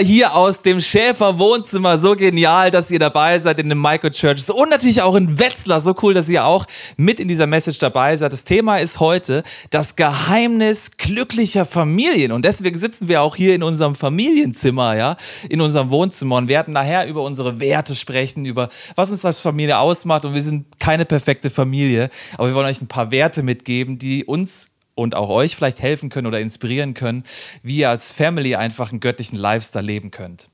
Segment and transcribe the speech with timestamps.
[0.00, 1.98] hier aus dem Schäfer Wohnzimmer.
[1.98, 5.80] So genial, dass ihr dabei seid in den Microchurches und natürlich auch in Wetzlar.
[5.80, 8.32] So cool, dass ihr auch mit in dieser Message dabei seid.
[8.32, 13.64] Das Thema ist heute das Geheimnis glücklicher Familien und deswegen sitzen wir auch hier in
[13.64, 15.16] unserem Familienzimmer, ja,
[15.48, 19.78] in unserem Wohnzimmer und werden nachher über unsere Werte sprechen, über was uns als Familie
[19.78, 23.98] ausmacht und wir sind keine perfekte Familie, aber wir wollen euch ein paar Werte mitgeben,
[23.98, 27.22] die uns und auch euch vielleicht helfen können oder inspirieren können,
[27.62, 30.48] wie ihr als Family einfach einen göttlichen Lifestyle leben könnt.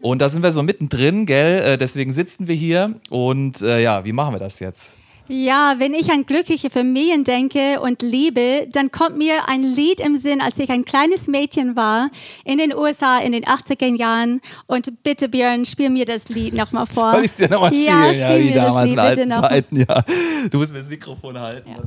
[0.00, 1.62] Und da sind wir so mittendrin, gell?
[1.62, 2.94] Äh, deswegen sitzen wir hier.
[3.10, 4.94] Und äh, ja, wie machen wir das jetzt?
[5.28, 10.16] Ja, wenn ich an glückliche Familien denke und Liebe, dann kommt mir ein Lied im
[10.16, 12.10] Sinn, als ich ein kleines Mädchen war
[12.44, 14.40] in den USA in den 80er Jahren.
[14.66, 17.12] Und bitte, Björn, spiel mir das Lied nochmal vor.
[17.14, 17.86] Soll ich es dir nochmal spielen?
[17.86, 19.48] Ja, spiel ja, mir das Lied bitte noch.
[19.48, 20.04] Zeiten, ja.
[20.50, 21.70] Du musst mir das Mikrofon halten.
[21.70, 21.82] Ja.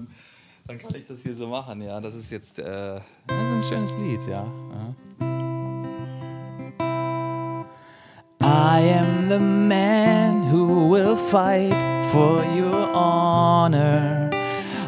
[0.68, 2.00] Dann kann ich das hier so machen, ja.
[2.00, 4.44] Das ist jetzt äh, das ist ein schönes Lied, ja.
[8.42, 11.76] I am the man who will fight
[12.12, 14.32] for your honor.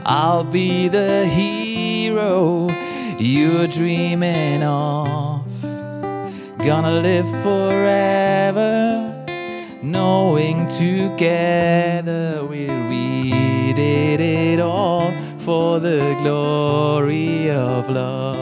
[0.04, 2.70] I'll be the hero
[3.20, 5.46] you're dreaming of.
[6.58, 9.14] Gonna live forever,
[9.84, 15.14] knowing together we'll read it all
[15.48, 18.36] for the glory of love.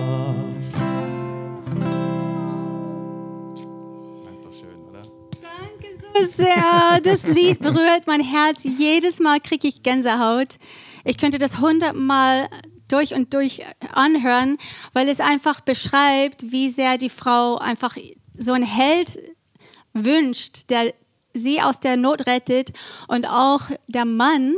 [4.23, 5.03] Das ist doch schön, oder?
[5.39, 6.99] Danke so sehr.
[7.03, 8.63] Das Lied berührt mein Herz.
[8.63, 10.55] Jedes Mal kriege ich Gänsehaut.
[11.03, 12.49] Ich könnte das hundertmal
[12.87, 13.61] durch und durch
[13.93, 14.57] anhören,
[14.93, 17.95] weil es einfach beschreibt, wie sehr die Frau einfach
[18.35, 19.19] so einen Held
[19.93, 20.91] wünscht, der
[21.35, 22.73] sie aus der Not rettet
[23.07, 24.55] und auch der Mann,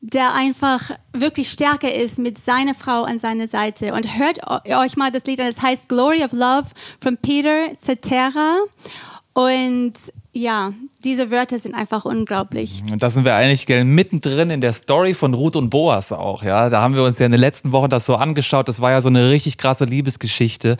[0.00, 3.92] der einfach wirklich stärker ist mit seiner Frau an seiner Seite.
[3.94, 6.68] Und hört euch mal das Lied an, das heißt Glory of Love
[7.00, 8.58] von Peter Cetera.
[9.34, 9.94] Und
[10.32, 10.72] ja,
[11.04, 12.82] diese Wörter sind einfach unglaublich.
[12.92, 16.42] Und da sind wir eigentlich gell, mittendrin in der Story von Ruth und Boas auch.
[16.42, 18.68] Ja, da haben wir uns ja in den letzten Wochen das so angeschaut.
[18.68, 20.76] Das war ja so eine richtig krasse Liebesgeschichte.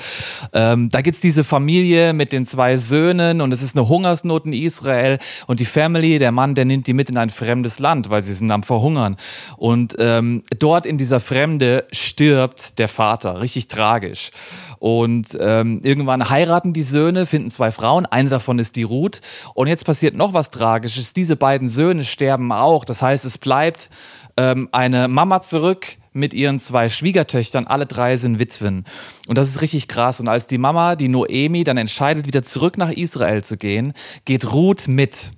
[0.53, 4.53] Ähm, da es diese Familie mit den zwei Söhnen und es ist eine Hungersnot in
[4.53, 8.22] Israel und die Family, der Mann, der nimmt die mit in ein fremdes Land, weil
[8.22, 9.16] sie sind am Verhungern.
[9.56, 14.30] Und ähm, dort in dieser Fremde stirbt der Vater, richtig tragisch.
[14.78, 18.06] Und ähm, irgendwann heiraten die Söhne, finden zwei Frauen.
[18.06, 19.20] Eine davon ist die Ruth.
[19.54, 21.12] Und jetzt passiert noch was Tragisches.
[21.12, 22.84] Diese beiden Söhne sterben auch.
[22.84, 23.91] Das heißt, es bleibt
[24.36, 27.66] ähm, eine Mama zurück mit ihren zwei Schwiegertöchtern.
[27.66, 28.84] Alle drei sind Witwen.
[29.26, 30.20] Und das ist richtig krass.
[30.20, 33.92] Und als die Mama, die Noemi, dann entscheidet, wieder zurück nach Israel zu gehen,
[34.25, 35.32] geht Ruth mit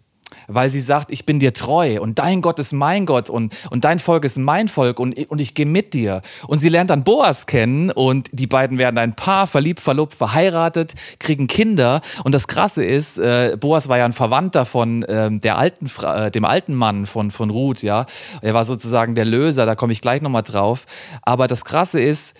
[0.48, 3.84] weil sie sagt, ich bin dir treu und dein Gott ist mein Gott und, und
[3.84, 6.22] dein Volk ist mein Volk und, und ich gehe mit dir.
[6.46, 10.94] Und sie lernt dann Boas kennen und die beiden werden ein Paar, verliebt, verlobt, verheiratet,
[11.18, 12.00] kriegen Kinder.
[12.24, 16.30] Und das Krasse ist, äh, Boas war ja ein Verwandter von ähm, der alten, äh,
[16.30, 18.06] dem alten Mann von, von Ruth, ja.
[18.42, 20.84] Er war sozusagen der Löser, da komme ich gleich nochmal drauf.
[21.22, 22.34] Aber das Krasse ist,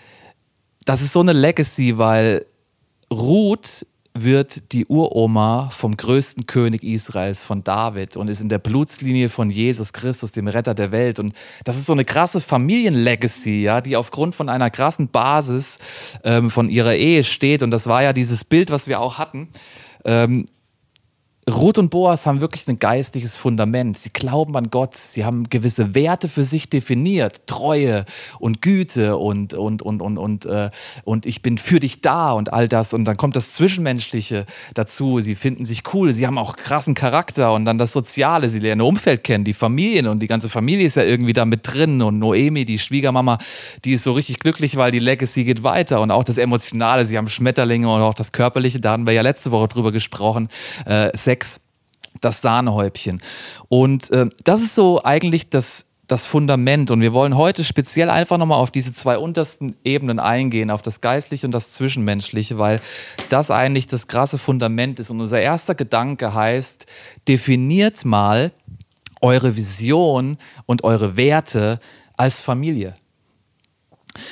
[0.85, 2.45] das ist so eine Legacy, weil
[3.11, 9.29] Ruth wird die Uroma vom größten König Israels, von David, und ist in der Blutslinie
[9.29, 11.19] von Jesus Christus, dem Retter der Welt.
[11.19, 11.33] Und
[11.63, 15.79] das ist so eine krasse Familienlegacy, ja, die aufgrund von einer krassen Basis
[16.23, 17.63] ähm, von ihrer Ehe steht.
[17.63, 19.47] Und das war ja dieses Bild, was wir auch hatten.
[20.03, 20.45] Ähm,
[21.49, 23.97] Ruth und Boas haben wirklich ein geistliches Fundament.
[23.97, 24.93] Sie glauben an Gott.
[24.93, 27.47] Sie haben gewisse Werte für sich definiert.
[27.47, 28.05] Treue
[28.39, 30.69] und Güte und, und, und, und, und, äh,
[31.03, 32.93] und ich bin für dich da und all das.
[32.93, 35.19] Und dann kommt das Zwischenmenschliche dazu.
[35.19, 36.13] Sie finden sich cool.
[36.13, 38.47] Sie haben auch krassen Charakter und dann das Soziale.
[38.47, 41.61] Sie lernen Umfeld kennen, die Familien und die ganze Familie ist ja irgendwie da mit
[41.63, 42.03] drin.
[42.03, 43.39] Und Noemi, die Schwiegermama,
[43.83, 46.01] die ist so richtig glücklich, weil die Legacy geht weiter.
[46.01, 47.03] Und auch das Emotionale.
[47.03, 48.79] Sie haben Schmetterlinge und auch das Körperliche.
[48.79, 50.47] Da hatten wir ja letzte Woche drüber gesprochen.
[50.85, 51.61] Äh, Sex,
[52.19, 53.21] das Sahnehäubchen.
[53.69, 56.91] Und äh, das ist so eigentlich das, das Fundament.
[56.91, 60.99] Und wir wollen heute speziell einfach nochmal auf diese zwei untersten Ebenen eingehen, auf das
[60.99, 62.81] Geistliche und das Zwischenmenschliche, weil
[63.29, 65.09] das eigentlich das krasse Fundament ist.
[65.09, 66.85] Und unser erster Gedanke heißt,
[67.29, 68.51] definiert mal
[69.21, 70.35] eure Vision
[70.65, 71.79] und eure Werte
[72.17, 72.93] als Familie.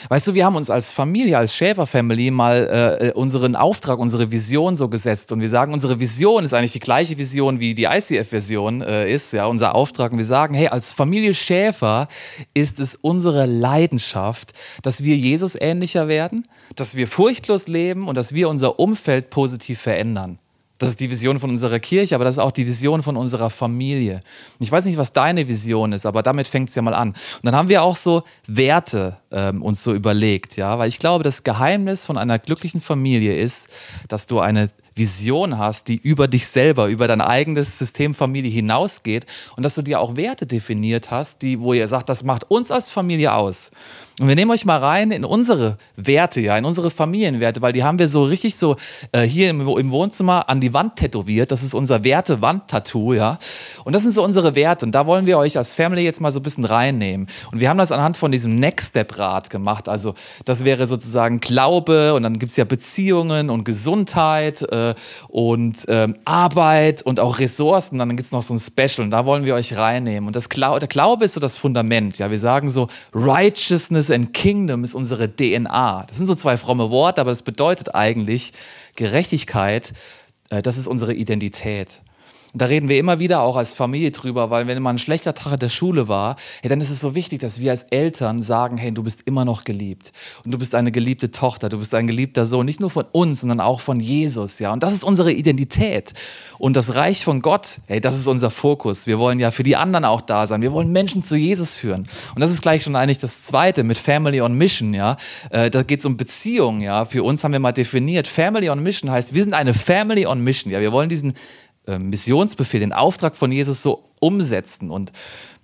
[0.10, 2.68] Weißt du, wir haben uns als Familie, als Schäfer-Family mal
[3.02, 6.74] äh, äh unseren Auftrag, unsere Vision so gesetzt und wir sagen, unsere Vision ist eigentlich
[6.74, 10.12] die gleiche Vision wie die ICF-Version äh, ist, ja, unser Auftrag.
[10.12, 12.08] Und wir sagen, hey, als Familie Schäfer
[12.54, 18.34] ist es unsere Leidenschaft, dass wir Jesus ähnlicher werden, dass wir furchtlos leben und dass
[18.34, 20.40] wir unser Umfeld positiv verändern.
[20.80, 23.50] Das ist die Vision von unserer Kirche, aber das ist auch die Vision von unserer
[23.50, 24.22] Familie.
[24.60, 27.10] Ich weiß nicht, was deine Vision ist, aber damit fängt es ja mal an.
[27.10, 31.26] Und dann haben wir auch so Werte ähm, uns so überlegt, ja, weil ich glaube,
[31.26, 33.68] das Geheimnis von einer glücklichen Familie ist,
[34.08, 34.70] dass du eine
[35.00, 39.26] Vision hast, die über dich selber, über dein eigenes System Familie hinausgeht
[39.56, 42.70] und dass du dir auch Werte definiert hast, die, wo ihr sagt, das macht uns
[42.70, 43.72] als Familie aus.
[44.20, 47.86] Und wir nehmen euch mal rein in unsere Werte, ja, in unsere Familienwerte, weil die
[47.86, 48.76] haben wir so richtig so
[49.14, 51.52] äh, hier im, im, Wohnzimmer an die Wand tätowiert.
[51.52, 53.40] Das ist unser Werte-Wand-Tattoo, ja.
[53.86, 54.86] Und das sind so unsere Werte.
[54.86, 57.28] Und da wollen wir euch als Family jetzt mal so ein bisschen reinnehmen.
[57.54, 59.88] Und wir haben das anhand von diesem Next-Step-Rat gemacht.
[59.88, 60.14] Also
[60.44, 64.89] das wäre sozusagen Glaube und dann gibt es ja Beziehungen und Gesundheit äh,
[65.28, 67.96] und äh, Arbeit und auch Ressourcen.
[67.96, 70.28] Und dann gibt es noch so ein Special und da wollen wir euch reinnehmen.
[70.28, 72.18] Und das Glau der Glaube ist so das Fundament.
[72.18, 76.06] Ja, wir sagen so Righteousness and Kingdom ist unsere DNA.
[76.08, 78.54] Das sind so zwei fromme Worte, aber das bedeutet eigentlich
[78.96, 79.94] Gerechtigkeit,
[80.50, 82.02] äh, das ist unsere Identität.
[82.56, 85.54] Da reden wir immer wieder auch als Familie drüber, weil wenn mal ein schlechter Tag
[85.54, 88.78] in der Schule war, hey, dann ist es so wichtig, dass wir als Eltern sagen,
[88.78, 90.12] hey, du bist immer noch geliebt.
[90.44, 93.42] Und du bist eine geliebte Tochter, du bist ein geliebter Sohn, nicht nur von uns,
[93.42, 94.74] sondern auch von Jesus, ja.
[94.74, 96.14] Und das ist unsere Identität.
[96.58, 99.06] Und das Reich von Gott, hey, das ist unser Fokus.
[99.06, 100.64] Wir wollen ja für die anderen auch da sein.
[100.64, 102.08] Wir wollen Menschen zu Jesus führen.
[102.34, 105.18] Und das ist gleich schon eigentlich das Zweite mit Family on Mission, ja.
[105.52, 107.06] Äh, da geht es um Beziehungen, ja.
[107.06, 110.44] Für uns haben wir mal definiert, Family on Mission heißt, wir sind eine Family on
[110.44, 110.82] Mission, ja.
[110.82, 111.34] Wir wollen diesen
[111.88, 115.12] Missionsbefehl, den Auftrag von Jesus so umsetzen und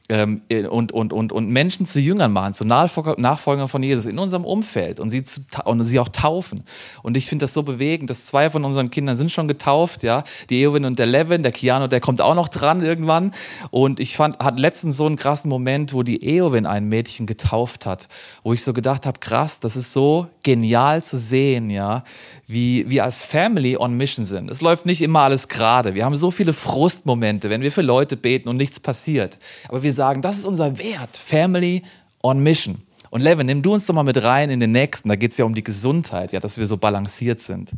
[0.08, 4.46] ähm, und, und, und, und Menschen zu Jüngern machen, zu Nachfolgern von Jesus in unserem
[4.46, 6.64] Umfeld und sie, zu, und sie auch taufen.
[7.02, 10.24] Und ich finde das so bewegend, dass zwei von unseren Kindern sind schon getauft, ja,
[10.50, 13.32] die Eowyn und der Levin, der Keanu, der kommt auch noch dran irgendwann.
[13.72, 17.88] Und ich fand, hat letztens so einen krassen Moment, wo die Eowyn ein Mädchen getauft
[17.88, 18.08] hat,
[18.44, 22.04] wo ich so gedacht habe, krass, das ist so genial zu sehen, ja,
[22.48, 24.52] wie wir als Family on Mission sind.
[24.52, 25.96] Es läuft nicht immer alles gerade.
[25.96, 29.40] Wir haben so viele Frustmomente, wenn wir für Leute beten und nichts passiert.
[29.68, 31.82] Aber wir sagen, das ist unser Wert, Family
[32.22, 32.78] on Mission.
[33.10, 35.10] Und Levin, nimm du uns doch mal mit rein in den nächsten.
[35.10, 37.72] Da geht es ja um die Gesundheit, ja, dass wir so balanciert sind.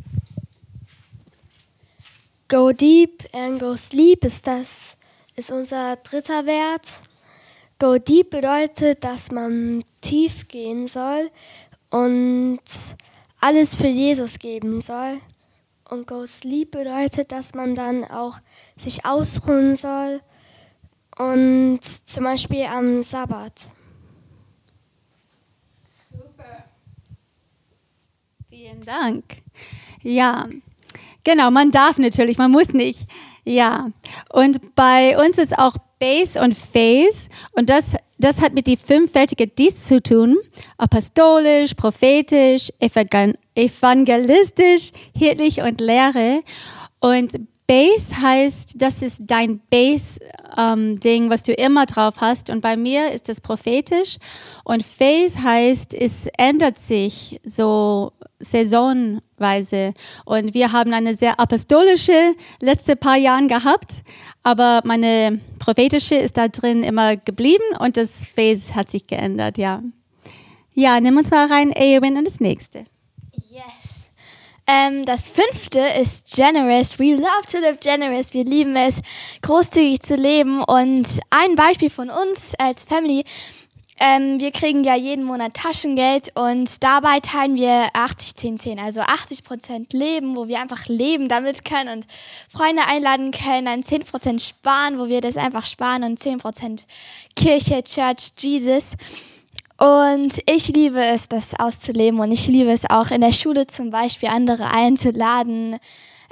[2.48, 4.96] Go deep and go sleep ist das,
[5.36, 6.88] ist unser dritter Wert.
[7.78, 11.30] Go deep bedeutet, dass man tief gehen soll
[11.90, 12.58] und
[13.40, 15.20] alles für Jesus geben soll.
[15.88, 18.38] Und go sleep bedeutet, dass man dann auch
[18.76, 20.20] sich ausruhen soll
[21.18, 23.74] und zum Beispiel am Sabbat.
[26.10, 26.64] Super.
[28.50, 29.24] Vielen Dank.
[30.02, 30.46] Ja,
[31.24, 33.08] genau, man darf natürlich, man muss nicht.
[33.44, 33.88] Ja,
[34.30, 37.86] und bei uns ist auch Base und Phase und das,
[38.18, 40.36] das hat mit die fünffältige Dienst zu tun,
[40.76, 46.42] apostolisch, prophetisch, evangelistisch, hirtlich und Lehre.
[47.00, 47.38] Und
[47.68, 52.48] Base heißt, das ist dein Base-Ding, ähm, was du immer drauf hast.
[52.48, 54.16] Und bei mir ist das prophetisch.
[54.64, 59.92] Und Phase heißt, es ändert sich so saisonweise.
[60.24, 64.02] Und wir haben eine sehr apostolische letzte paar Jahren gehabt.
[64.42, 69.82] Aber meine prophetische ist da drin immer geblieben und das Phase hat sich geändert, ja.
[70.72, 72.86] Ja, nimm uns mal rein, Eowyn, und das nächste.
[73.50, 73.97] Yes.
[74.70, 76.98] Ähm, das fünfte ist generous.
[76.98, 78.34] We love to live generous.
[78.34, 78.96] Wir lieben es,
[79.40, 80.62] großzügig zu leben.
[80.62, 83.24] Und ein Beispiel von uns als Family.
[83.98, 88.78] Ähm, wir kriegen ja jeden Monat Taschengeld und dabei teilen wir 80, 10, 10.
[88.78, 92.06] Also 80 Prozent leben, wo wir einfach leben damit können und
[92.48, 93.64] Freunde einladen können.
[93.64, 96.86] Dann 10 Prozent sparen, wo wir das einfach sparen und 10 Prozent
[97.34, 98.92] Kirche, Church, Jesus.
[99.78, 103.90] Und ich liebe es, das auszuleben und ich liebe es auch in der Schule zum
[103.90, 105.78] Beispiel andere einzuladen,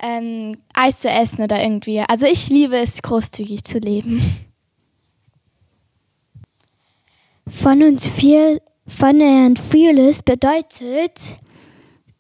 [0.03, 2.01] ähm, Eis zu essen oder irgendwie.
[2.01, 4.21] Also ich liebe es, großzügig zu leben.
[7.47, 11.37] Von uns viel, von and fearless bedeutet,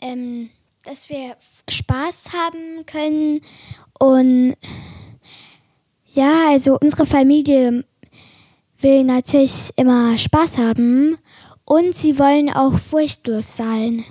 [0.00, 0.50] ähm,
[0.84, 1.36] dass wir
[1.68, 3.40] Spaß haben können
[3.98, 4.54] und
[6.12, 7.84] ja, also unsere Familie
[8.80, 11.16] will natürlich immer Spaß haben
[11.64, 14.04] und sie wollen auch furchtlos sein.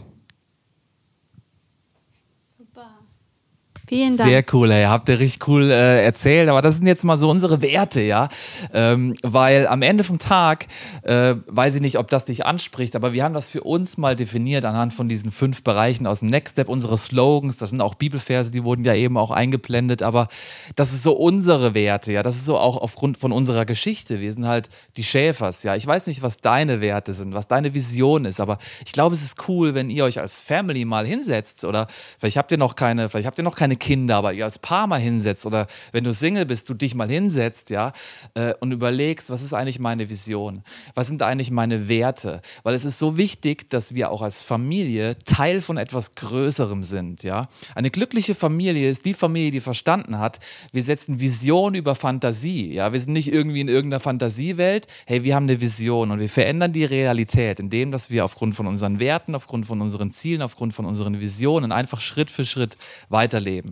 [3.87, 4.29] Vielen Dank.
[4.29, 4.85] Sehr cool, ey.
[4.85, 6.49] Habt ihr richtig cool äh, erzählt.
[6.49, 8.29] Aber das sind jetzt mal so unsere Werte, ja.
[8.73, 10.67] Ähm, weil am Ende vom Tag,
[11.03, 14.15] äh, weiß ich nicht, ob das dich anspricht, aber wir haben das für uns mal
[14.15, 17.57] definiert anhand von diesen fünf Bereichen aus dem Next Step, unsere Slogans.
[17.57, 20.01] Das sind auch Bibelverse, die wurden ja eben auch eingeblendet.
[20.01, 20.27] Aber
[20.75, 22.23] das ist so unsere Werte, ja.
[22.23, 24.19] Das ist so auch aufgrund von unserer Geschichte.
[24.19, 25.75] Wir sind halt die Schäfers, ja.
[25.75, 29.21] Ich weiß nicht, was deine Werte sind, was deine Vision ist, aber ich glaube, es
[29.21, 31.87] ist cool, wenn ihr euch als Family mal hinsetzt oder
[32.17, 34.59] vielleicht habt ihr noch keine, vielleicht habt ihr noch keine deine Kinder, aber ihr als
[34.59, 37.93] Paar mal hinsetzt oder wenn du Single bist, du dich mal hinsetzt, ja,
[38.33, 40.63] äh, und überlegst, was ist eigentlich meine Vision?
[40.93, 42.41] Was sind eigentlich meine Werte?
[42.63, 47.23] Weil es ist so wichtig, dass wir auch als Familie Teil von etwas Größerem sind,
[47.23, 47.47] ja.
[47.75, 50.39] Eine glückliche Familie ist die Familie, die verstanden hat,
[50.71, 52.93] wir setzen Vision über Fantasie, ja.
[52.93, 56.73] Wir sind nicht irgendwie in irgendeiner Fantasiewelt, hey, wir haben eine Vision und wir verändern
[56.73, 60.85] die Realität, indem, dass wir aufgrund von unseren Werten, aufgrund von unseren Zielen, aufgrund von
[60.85, 62.77] unseren Visionen einfach Schritt für Schritt
[63.09, 63.64] weiterleben.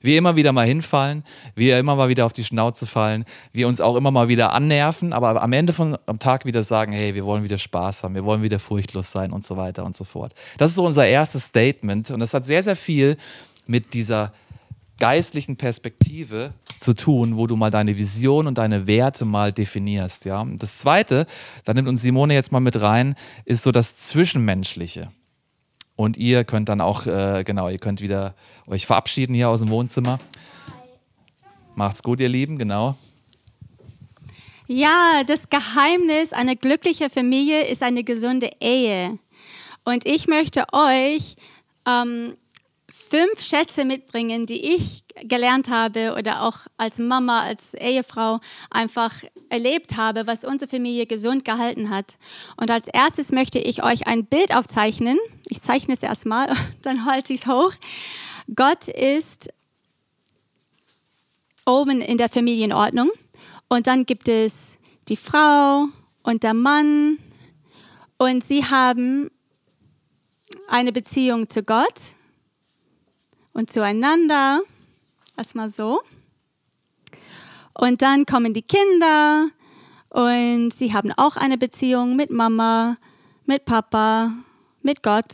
[0.00, 1.24] Wir immer wieder mal hinfallen,
[1.54, 5.14] wir immer mal wieder auf die Schnauze fallen, wir uns auch immer mal wieder annerven,
[5.14, 8.24] aber am Ende vom am Tag wieder sagen, hey, wir wollen wieder Spaß haben, wir
[8.24, 10.34] wollen wieder furchtlos sein und so weiter und so fort.
[10.58, 13.16] Das ist so unser erstes Statement und das hat sehr, sehr viel
[13.66, 14.32] mit dieser
[14.98, 20.24] geistlichen Perspektive zu tun, wo du mal deine Vision und deine Werte mal definierst.
[20.24, 20.46] Ja?
[20.58, 21.26] Das Zweite,
[21.64, 25.10] da nimmt uns Simone jetzt mal mit rein, ist so das Zwischenmenschliche.
[25.96, 28.34] Und ihr könnt dann auch, äh, genau, ihr könnt wieder
[28.66, 30.18] euch verabschieden hier aus dem Wohnzimmer.
[31.76, 32.96] Macht's gut, ihr Lieben, genau.
[34.66, 39.18] Ja, das Geheimnis einer glücklichen Familie ist eine gesunde Ehe.
[39.84, 41.36] Und ich möchte euch
[41.86, 42.34] ähm,
[42.94, 48.38] fünf Schätze mitbringen, die ich gelernt habe oder auch als Mama, als Ehefrau
[48.70, 49.12] einfach
[49.48, 52.16] erlebt habe, was unsere Familie gesund gehalten hat.
[52.56, 55.18] Und als erstes möchte ich euch ein Bild aufzeichnen.
[55.48, 56.48] Ich zeichne es erstmal,
[56.82, 57.72] dann halte ich es hoch.
[58.54, 59.48] Gott ist
[61.66, 63.10] oben in der Familienordnung
[63.68, 65.86] und dann gibt es die Frau
[66.22, 67.18] und der Mann
[68.18, 69.30] und sie haben
[70.68, 72.14] eine Beziehung zu Gott
[73.54, 74.60] und zueinander.
[75.36, 76.02] Erstmal so.
[77.72, 79.48] Und dann kommen die Kinder
[80.10, 82.96] und sie haben auch eine Beziehung mit Mama,
[83.46, 84.32] mit Papa,
[84.82, 85.26] mit Gott.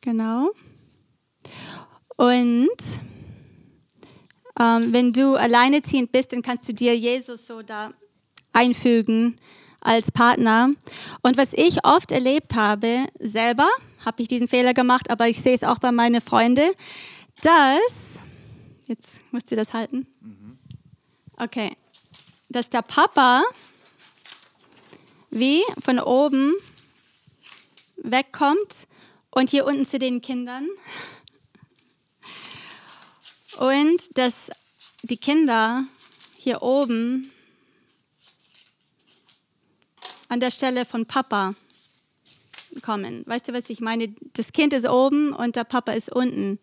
[0.00, 0.50] Genau.
[2.16, 2.76] Und
[4.58, 7.92] ähm, wenn du alleineziehend bist, dann kannst du dir Jesus so da
[8.52, 9.36] einfügen
[9.80, 10.70] als Partner.
[11.22, 13.68] Und was ich oft erlebt habe, selber,
[14.04, 16.70] habe ich diesen Fehler gemacht, aber ich sehe es auch bei meinen Freunden,
[17.42, 18.20] dass,
[18.86, 20.06] jetzt musst du das halten,
[21.36, 21.76] okay,
[22.48, 23.42] dass der Papa
[25.30, 26.52] wie von oben
[27.96, 28.86] wegkommt
[29.30, 30.68] und hier unten zu den Kindern.
[33.58, 34.50] Und dass
[35.02, 35.84] die Kinder
[36.36, 37.30] hier oben
[40.28, 41.54] an der Stelle von Papa
[42.80, 43.22] kommen.
[43.26, 44.14] Weißt du, was ich meine?
[44.34, 46.58] Das Kind ist oben und der Papa ist unten.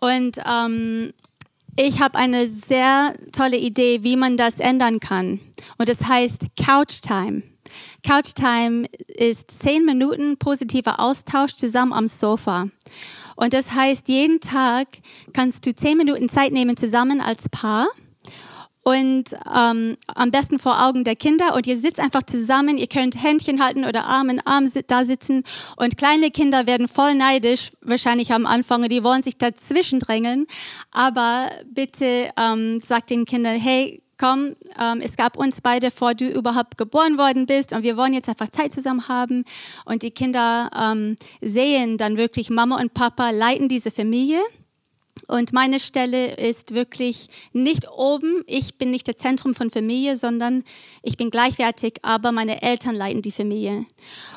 [0.00, 1.12] Und ähm,
[1.76, 5.40] ich habe eine sehr tolle Idee, wie man das ändern kann.
[5.78, 7.42] Und das heißt Couch Time.
[8.06, 12.68] Couch Time ist zehn Minuten positiver Austausch zusammen am Sofa.
[13.36, 14.88] Und das heißt, jeden Tag
[15.32, 17.86] kannst du zehn Minuten Zeit nehmen zusammen als Paar
[18.82, 19.24] und
[19.54, 21.54] ähm, am besten vor Augen der Kinder.
[21.54, 25.44] Und ihr sitzt einfach zusammen, ihr könnt Händchen halten oder Arm in Arm da sitzen.
[25.76, 28.88] Und kleine Kinder werden voll neidisch, wahrscheinlich am Anfang.
[28.88, 30.46] Die wollen sich dazwischen drängeln,
[30.90, 36.28] aber bitte ähm, sagt den Kindern, hey, komm, ähm, es gab uns beide, vor du
[36.28, 37.72] überhaupt geboren worden bist.
[37.72, 39.44] Und wir wollen jetzt einfach Zeit zusammen haben.
[39.84, 44.40] Und die Kinder ähm, sehen dann wirklich, Mama und Papa leiten diese Familie
[45.28, 48.42] und meine Stelle ist wirklich nicht oben.
[48.46, 50.64] Ich bin nicht das Zentrum von Familie, sondern
[51.02, 53.86] ich bin gleichwertig, aber meine Eltern leiten die Familie.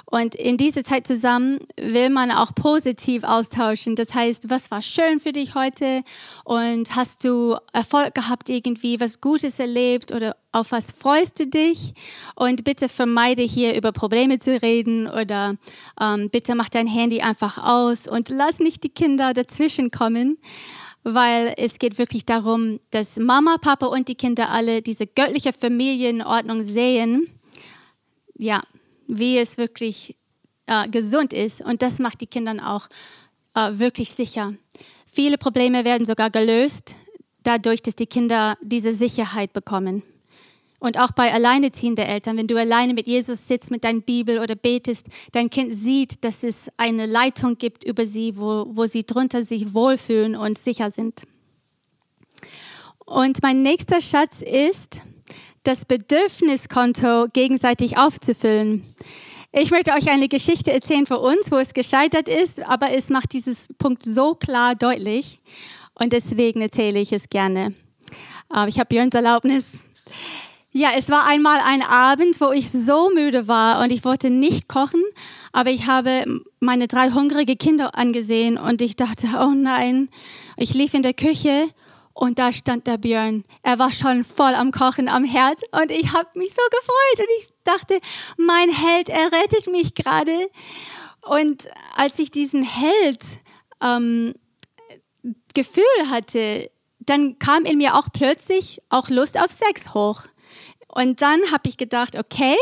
[0.06, 3.96] Und in dieser Zeit zusammen will man auch positiv austauschen.
[3.96, 6.04] Das heißt, was war schön für dich heute?
[6.44, 11.94] Und hast du Erfolg gehabt irgendwie, was Gutes erlebt oder auf was freust du dich?
[12.36, 15.56] Und bitte vermeide hier über Probleme zu reden oder
[16.00, 20.38] ähm, bitte mach dein Handy einfach aus und lass nicht die Kinder dazwischen kommen,
[21.04, 26.64] weil es geht wirklich darum, dass Mama, Papa und die Kinder alle diese göttliche Familienordnung
[26.64, 27.28] sehen.
[28.38, 28.62] Ja,
[29.08, 30.16] wie es wirklich
[30.68, 31.62] äh, gesund ist.
[31.62, 32.88] Und das macht die Kinder auch
[33.56, 34.54] äh, wirklich sicher.
[35.06, 36.96] Viele Probleme werden sogar gelöst,
[37.44, 40.04] dadurch, dass die Kinder diese Sicherheit bekommen.
[40.80, 44.56] Und auch bei alleineziehenden Eltern, wenn du alleine mit Jesus sitzt, mit deiner Bibel oder
[44.56, 49.42] betest, dein Kind sieht, dass es eine Leitung gibt über sie, wo, wo sie drunter
[49.44, 51.24] sich wohlfühlen und sicher sind.
[53.06, 55.02] Und mein nächster Schatz ist,
[55.64, 58.84] das Bedürfniskonto gegenseitig aufzufüllen.
[59.52, 63.34] Ich möchte euch eine Geschichte erzählen für uns, wo es gescheitert ist, aber es macht
[63.34, 65.40] dieses Punkt so klar deutlich
[65.94, 67.74] und deswegen erzähle ich es gerne.
[68.68, 69.66] Ich habe Björns Erlaubnis.
[70.78, 74.68] Ja, es war einmal ein Abend, wo ich so müde war und ich wollte nicht
[74.68, 75.02] kochen,
[75.54, 80.10] aber ich habe meine drei hungrige Kinder angesehen und ich dachte, oh nein,
[80.58, 81.70] ich lief in der Küche
[82.14, 83.46] und da stand der Björn.
[83.64, 87.30] Er war schon voll am Kochen am Herd und ich habe mich so gefreut und
[87.40, 87.98] ich dachte,
[88.36, 90.38] mein Held, er rettet mich gerade.
[91.26, 93.24] Und als ich diesen Held
[93.82, 94.34] ähm,
[95.54, 100.24] Gefühl hatte, dann kam in mir auch plötzlich auch Lust auf Sex hoch.
[100.96, 102.56] Und dann habe ich gedacht, okay,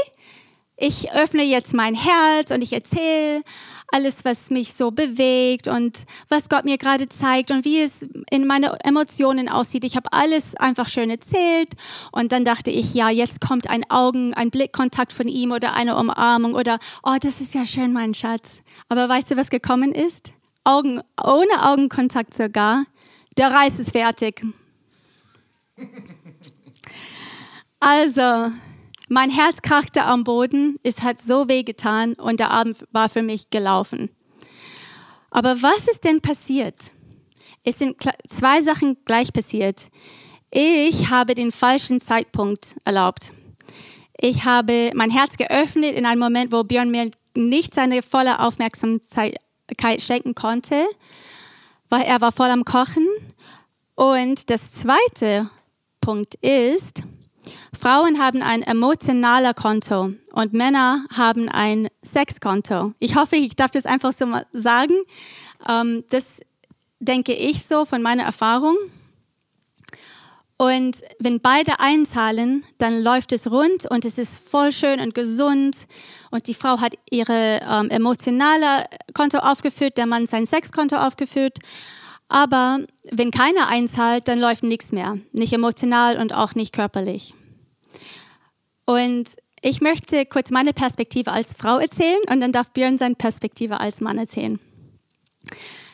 [0.76, 3.42] ich öffne jetzt mein Herz und ich erzähle
[3.90, 8.48] alles, was mich so bewegt und was Gott mir gerade zeigt und wie es in
[8.48, 9.86] meine Emotionen aussieht.
[9.86, 11.70] Ich habe alles einfach schön erzählt
[12.12, 15.96] und dann dachte ich, ja, jetzt kommt ein Augen, ein Blickkontakt von ihm oder eine
[15.96, 18.64] Umarmung oder, oh, das ist ja schön, mein Schatz.
[18.90, 20.34] Aber weißt du, was gekommen ist?
[20.64, 22.86] Augen, ohne Augenkontakt sogar.
[23.38, 24.44] Der Reis ist fertig.
[27.86, 28.50] Also,
[29.10, 33.22] mein Herz krachte am Boden, es hat so weh getan und der Abend war für
[33.22, 34.10] mich gelaufen.
[35.32, 36.78] Aber was ist denn passiert?
[37.66, 37.98] Es sind
[38.30, 39.90] zwei Sachen gleich passiert.
[40.50, 43.34] Ich habe den falschen Zeitpunkt erlaubt.
[44.18, 49.36] Ich habe mein Herz geöffnet in einem Moment, wo Björn mir nicht seine volle Aufmerksamkeit
[50.00, 50.86] schenken konnte,
[51.90, 53.06] weil er war voll am Kochen.
[53.96, 55.50] Und das zweite
[56.00, 57.04] Punkt ist,
[57.76, 62.94] Frauen haben ein emotionaler Konto und Männer haben ein Sexkonto.
[63.00, 64.94] Ich hoffe, ich darf das einfach so mal sagen.
[65.68, 66.40] Ähm, das
[67.00, 68.78] denke ich so von meiner Erfahrung.
[70.58, 75.88] Und wenn beide einzahlen, dann läuft es rund und es ist voll schön und gesund.
[76.32, 81.58] Und die Frau hat ihre ähm, emotionale Konto aufgeführt, der Mann sein Sexkonto aufgeführt.
[82.30, 82.80] Aber
[83.12, 85.18] wenn keiner einzahlt, dann läuft nichts mehr.
[85.34, 87.34] Nicht emotional und auch nicht körperlich.
[88.86, 89.30] Und
[89.62, 94.02] ich möchte kurz meine Perspektive als Frau erzählen und dann darf Björn seine Perspektive als
[94.02, 94.60] Mann erzählen.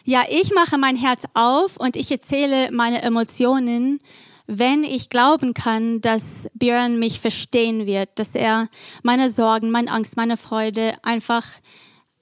[0.06, 4.00] Ja, ich mache mein Herz auf und ich erzähle meine Emotionen,
[4.48, 8.70] wenn ich glauben kann, dass Björn mich verstehen wird, dass er
[9.04, 11.46] meine Sorgen, meine Angst, meine Freude einfach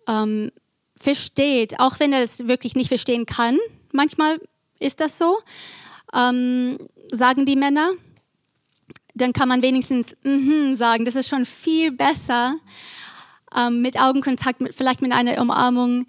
[0.10, 0.52] ähm,
[0.98, 3.58] versteht, auch wenn er das wirklich nicht verstehen kann.
[3.94, 4.42] Manchmal
[4.80, 5.38] ist das so,
[6.14, 6.78] ähm,
[7.10, 7.92] sagen die Männer
[9.22, 11.06] dann kann man wenigstens mm sagen.
[11.06, 12.56] Das ist schon viel besser
[13.56, 16.06] ähm, mit Augenkontakt, mit, vielleicht mit einer Umarmung.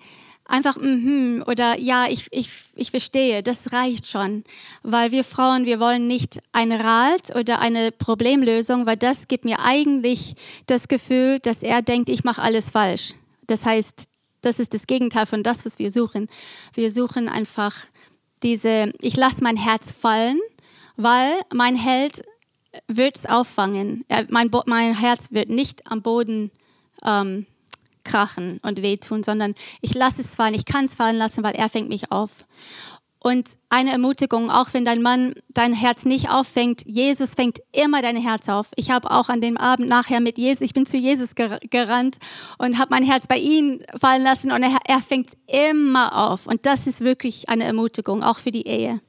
[0.47, 4.45] Einfach mm oder ja, ich, ich, ich verstehe, das reicht schon.
[4.83, 9.59] Weil wir Frauen, wir wollen nicht ein Rat oder eine Problemlösung, weil das gibt mir
[9.63, 10.35] eigentlich
[10.67, 13.15] das Gefühl, dass er denkt, ich mache alles falsch.
[13.47, 14.05] Das heißt,
[14.41, 16.29] das ist das Gegenteil von das, was wir suchen.
[16.73, 17.75] Wir suchen einfach
[18.43, 20.39] diese, ich lasse mein Herz fallen,
[20.97, 22.23] weil mein Held
[22.87, 24.05] wird es auffangen.
[24.31, 26.51] Mein, mein, Herz wird nicht am Boden
[27.05, 27.47] ähm,
[28.05, 31.69] krachen und wehtun, sondern ich lasse es fallen, ich kann es fallen lassen, weil er
[31.69, 32.47] fängt mich auf.
[33.21, 38.17] Und eine Ermutigung, auch wenn dein Mann dein Herz nicht auffängt, Jesus fängt immer dein
[38.17, 38.71] Herz auf.
[38.77, 42.19] Ich habe auch an dem Abend nachher mit Jesus, ich bin zu Jesus gerannt
[42.59, 46.47] und habe mein Herz bei ihm fallen lassen und er, er fängt immer auf.
[46.47, 49.01] Und das ist wirklich eine Ermutigung, auch für die Ehe.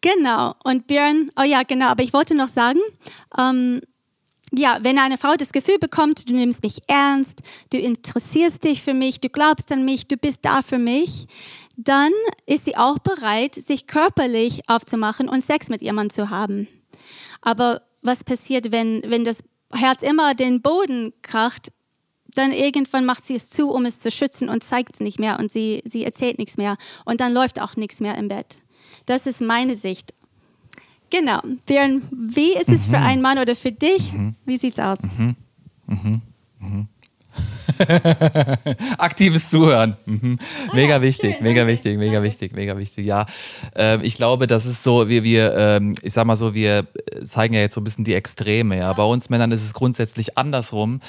[0.00, 0.54] Genau.
[0.64, 1.86] Und Björn, oh ja, genau.
[1.86, 2.80] Aber ich wollte noch sagen,
[3.38, 3.80] ähm,
[4.52, 7.40] ja, wenn eine Frau das Gefühl bekommt, du nimmst mich ernst,
[7.72, 11.26] du interessierst dich für mich, du glaubst an mich, du bist da für mich,
[11.76, 12.12] dann
[12.46, 16.68] ist sie auch bereit, sich körperlich aufzumachen und Sex mit ihrem Mann zu haben.
[17.42, 19.38] Aber was passiert, wenn, wenn das
[19.72, 21.72] Herz immer den Boden kracht,
[22.34, 25.38] dann irgendwann macht sie es zu, um es zu schützen und zeigt es nicht mehr
[25.38, 28.58] und sie, sie erzählt nichts mehr und dann läuft auch nichts mehr im Bett.
[29.06, 30.14] Das ist meine Sicht.
[31.10, 31.40] Genau.
[31.66, 32.90] Björn, wie ist es mhm.
[32.90, 34.12] für einen Mann oder für dich?
[34.12, 34.34] Mhm.
[34.44, 34.98] Wie sieht's aus?
[35.02, 35.36] Mhm.
[35.86, 36.22] mhm.
[36.60, 36.88] mhm.
[38.98, 39.96] Aktives Zuhören.
[40.06, 40.38] Mhm.
[40.72, 43.06] Mega wichtig, mega wichtig, mega wichtig, mega wichtig.
[43.06, 43.26] Ja,
[43.76, 46.86] äh, ich glaube, das ist so, wir, wir äh, ich sag mal so, wir
[47.24, 48.78] zeigen ja jetzt so ein bisschen die Extreme.
[48.78, 48.92] Ja.
[48.92, 51.00] Bei uns Männern ist es grundsätzlich andersrum.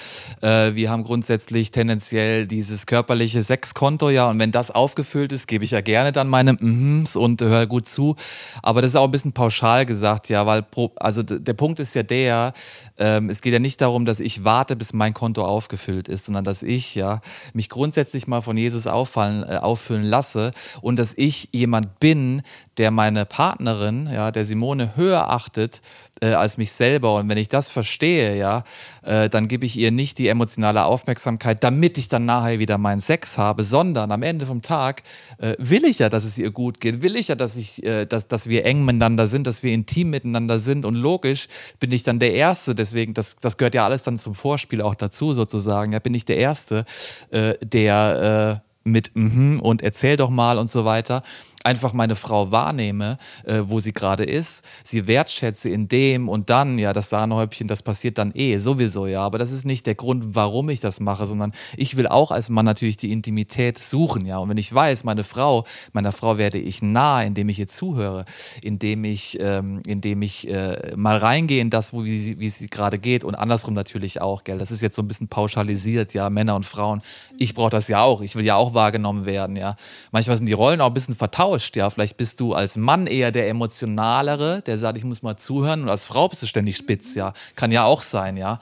[0.41, 5.63] Äh, wir haben grundsätzlich tendenziell dieses körperliche Sexkonto, ja, und wenn das aufgefüllt ist, gebe
[5.63, 8.15] ich ja gerne dann meine Mhms und höre gut zu.
[8.63, 11.93] Aber das ist auch ein bisschen pauschal gesagt, ja, weil pro, also der Punkt ist
[11.95, 12.53] ja der,
[12.97, 16.43] ähm, es geht ja nicht darum, dass ich warte, bis mein Konto aufgefüllt ist, sondern
[16.43, 17.21] dass ich ja
[17.53, 20.51] mich grundsätzlich mal von Jesus auffallen, äh, auffüllen lasse
[20.81, 22.41] und dass ich jemand bin,
[22.77, 25.81] der meine Partnerin, ja, der Simone höher achtet
[26.21, 27.15] äh, als mich selber.
[27.15, 28.63] Und wenn ich das verstehe, ja,
[29.03, 32.99] äh, dann gebe ich ihr nicht die emotionale Aufmerksamkeit, damit ich dann nachher wieder meinen
[32.99, 35.03] Sex habe, sondern am Ende vom Tag
[35.37, 38.05] äh, will ich ja, dass es ihr gut geht, will ich ja, dass ich, äh,
[38.05, 40.85] dass, dass wir eng miteinander sind, dass wir intim miteinander sind.
[40.85, 41.47] Und logisch
[41.79, 44.95] bin ich dann der Erste, deswegen, das, das gehört ja alles dann zum Vorspiel auch
[44.95, 45.91] dazu, sozusagen.
[45.93, 46.85] Ja, bin ich der Erste,
[47.31, 51.23] äh, der äh, mit mhm und erzähl doch mal und so weiter
[51.67, 56.79] einfach meine Frau wahrnehme, äh, wo sie gerade ist, sie wertschätze in dem und dann,
[56.79, 59.21] ja, das Sahnehäubchen, das passiert dann eh, sowieso, ja.
[59.21, 62.49] Aber das ist nicht der Grund, warum ich das mache, sondern ich will auch als
[62.49, 64.37] Mann natürlich die Intimität suchen, ja.
[64.37, 68.23] Und wenn ich weiß, meine Frau, meiner Frau werde ich nah, indem ich ihr zuhöre,
[68.61, 72.63] indem ich, ähm, indem ich äh, mal reingehe in das, wo, wie, sie, wie es
[72.71, 74.57] gerade geht und andersrum natürlich auch, gell.
[74.57, 77.01] Das ist jetzt so ein bisschen pauschalisiert, ja, Männer und Frauen.
[77.37, 78.21] Ich brauche das ja auch.
[78.21, 79.75] Ich will ja auch wahrgenommen werden, ja.
[80.13, 81.75] Manchmal sind die Rollen auch ein bisschen vertauscht tauscht.
[81.75, 85.83] Ja, vielleicht bist du als Mann eher der emotionalere, der sagt, ich muss mal zuhören,
[85.83, 87.15] und als Frau bist du ständig spitz.
[87.15, 88.37] Ja, kann ja auch sein.
[88.37, 88.59] Ja,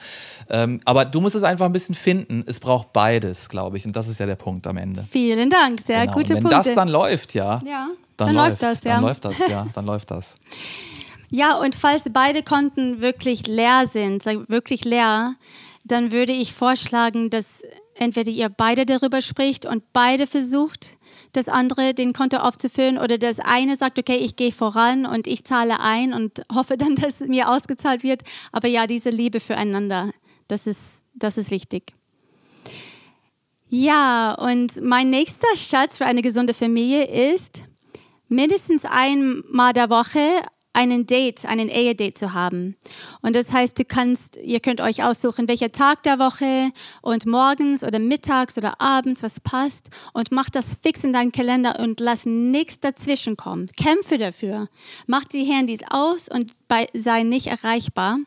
[0.50, 2.44] ähm, aber du musst es einfach ein bisschen finden.
[2.48, 5.06] Es braucht beides, glaube ich, und das ist ja der Punkt am Ende.
[5.10, 6.14] Vielen Dank, sehr genau.
[6.14, 6.58] gute und wenn Punkte.
[6.58, 8.84] Wenn das dann läuft, ja, ja dann, dann läuft das.
[8.84, 8.96] Ja.
[8.96, 10.38] Dann läuft das, ja, dann läuft das.
[11.32, 15.34] Ja, und falls beide Konten wirklich leer sind, wirklich leer,
[15.84, 17.64] dann würde ich vorschlagen, dass
[17.96, 20.98] entweder ihr beide darüber spricht und beide versucht,
[21.36, 25.44] das andere den Konto aufzufüllen oder das eine sagt, okay, ich gehe voran und ich
[25.44, 28.22] zahle ein und hoffe dann, dass mir ausgezahlt wird.
[28.52, 30.12] Aber ja, diese Liebe füreinander,
[30.48, 31.94] das ist, das ist wichtig.
[33.68, 37.64] Ja, und mein nächster Schatz für eine gesunde Familie ist,
[38.30, 40.20] mindestens einmal der Woche
[40.76, 42.76] einen Date, einen Ehedate zu haben.
[43.22, 47.84] Und das heißt, du kannst, ihr könnt euch aussuchen, welcher Tag der Woche und morgens
[47.84, 52.26] oder mittags oder abends was passt und mach das fix in deinen Kalender und lass
[52.26, 53.68] nichts dazwischen kommen.
[53.78, 54.68] Kämpfe dafür.
[55.08, 56.52] Mach die Handys aus und
[56.94, 58.18] sei nicht erreichbar.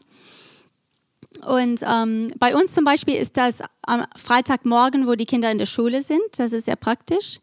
[1.46, 5.66] Und ähm, bei uns zum Beispiel ist das am Freitagmorgen, wo die Kinder in der
[5.66, 6.20] Schule sind.
[6.36, 7.38] Das ist sehr praktisch.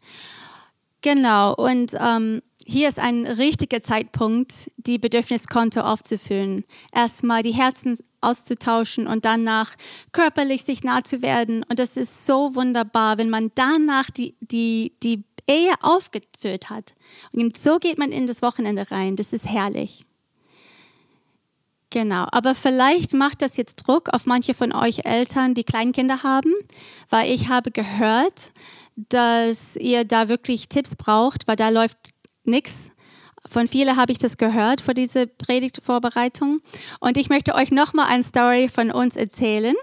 [1.02, 1.54] Genau.
[1.54, 6.64] Und ähm, hier ist ein richtiger Zeitpunkt, die Bedürfniskonto aufzufüllen.
[6.92, 9.76] Erstmal die Herzen auszutauschen und danach
[10.10, 11.64] körperlich sich nah zu werden.
[11.68, 16.94] Und das ist so wunderbar, wenn man danach die, die, die Ehe aufgefüllt hat.
[17.32, 19.14] Und so geht man in das Wochenende rein.
[19.14, 20.04] Das ist herrlich.
[21.90, 26.52] Genau, aber vielleicht macht das jetzt Druck auf manche von euch Eltern, die Kleinkinder haben,
[27.10, 28.50] weil ich habe gehört,
[28.96, 31.96] dass ihr da wirklich Tipps braucht, weil da läuft
[32.46, 32.90] nichts.
[33.46, 36.60] Von vielen habe ich das gehört vor dieser Predigtvorbereitung.
[37.00, 39.74] Und ich möchte euch nochmal eine Story von uns erzählen.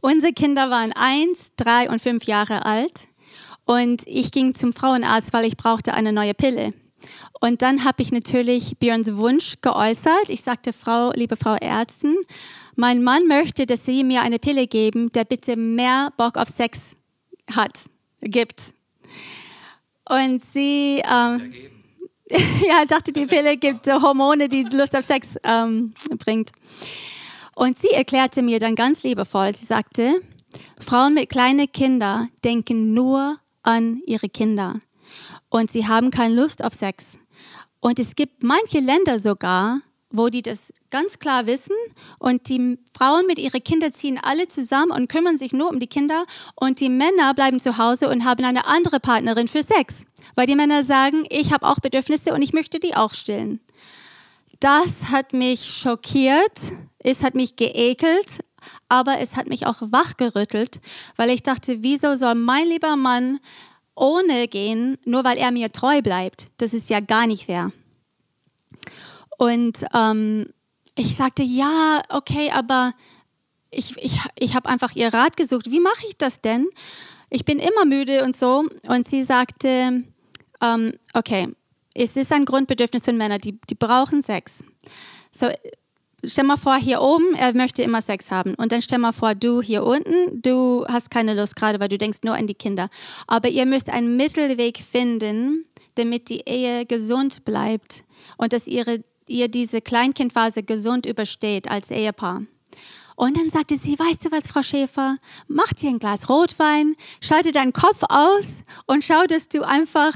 [0.00, 3.08] Unsere Kinder waren eins, drei und fünf Jahre alt.
[3.64, 6.74] Und ich ging zum Frauenarzt, weil ich brauchte eine neue Pille.
[7.40, 10.28] Und dann habe ich natürlich Björns Wunsch geäußert.
[10.28, 12.16] Ich sagte, Frau, liebe Frau Ärztin,
[12.76, 16.96] mein Mann möchte, dass Sie mir eine Pille geben, der bitte mehr Bock auf Sex
[17.54, 17.78] hat,
[18.20, 18.74] gibt.
[20.08, 21.52] Und sie ähm,
[22.66, 26.50] ja, dachte, die Pille gibt Hormone, die Lust auf Sex ähm, bringt.
[27.54, 30.20] Und sie erklärte mir dann ganz liebevoll, sie sagte,
[30.80, 34.80] Frauen mit kleinen Kindern denken nur an ihre Kinder
[35.48, 37.18] und sie haben keine Lust auf Sex.
[37.80, 39.80] Und es gibt manche Länder sogar,
[40.12, 41.74] wo die das ganz klar wissen
[42.18, 45.86] und die Frauen mit ihren Kindern ziehen alle zusammen und kümmern sich nur um die
[45.86, 50.46] Kinder und die Männer bleiben zu Hause und haben eine andere Partnerin für Sex, weil
[50.46, 53.60] die Männer sagen, ich habe auch Bedürfnisse und ich möchte die auch stillen.
[54.60, 56.60] Das hat mich schockiert,
[56.98, 58.44] es hat mich geekelt,
[58.88, 60.80] aber es hat mich auch wachgerüttelt,
[61.16, 63.40] weil ich dachte, wieso soll mein lieber Mann
[63.94, 66.48] ohne gehen, nur weil er mir treu bleibt?
[66.58, 67.72] Das ist ja gar nicht fair.
[69.38, 70.46] Und ähm,
[70.96, 72.94] ich sagte, ja, okay, aber
[73.70, 75.70] ich, ich, ich habe einfach ihr Rat gesucht.
[75.70, 76.68] Wie mache ich das denn?
[77.30, 78.64] Ich bin immer müde und so.
[78.88, 80.04] Und sie sagte,
[80.60, 81.48] ähm, okay,
[81.94, 84.64] es ist ein Grundbedürfnis von Männern, die, die brauchen Sex.
[85.30, 85.48] So,
[86.24, 88.54] stell mal vor, hier oben, er möchte immer Sex haben.
[88.54, 91.98] Und dann stell mal vor, du hier unten, du hast keine Lust gerade, weil du
[91.98, 92.88] denkst nur an die Kinder.
[93.26, 95.64] Aber ihr müsst einen Mittelweg finden,
[95.94, 98.04] damit die Ehe gesund bleibt
[98.36, 102.42] und dass ihre ihr diese Kleinkindphase gesund übersteht als Ehepaar.
[103.16, 107.52] Und dann sagte sie, weißt du was, Frau Schäfer, mach dir ein Glas Rotwein, schalte
[107.52, 110.12] deinen Kopf aus und schau, dass du einfach